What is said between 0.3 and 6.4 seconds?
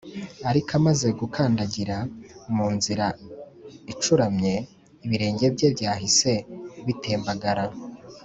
ariko amaze gukandagira mu nzira icuramye, ibirenge bye byahise